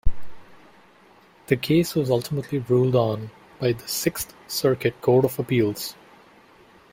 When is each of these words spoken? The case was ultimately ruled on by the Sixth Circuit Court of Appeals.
The 1.45 1.55
case 1.55 1.93
was 1.93 2.09
ultimately 2.09 2.57
ruled 2.57 2.95
on 2.95 3.29
by 3.59 3.73
the 3.73 3.87
Sixth 3.87 4.33
Circuit 4.47 4.99
Court 4.99 5.25
of 5.25 5.37
Appeals. 5.37 5.93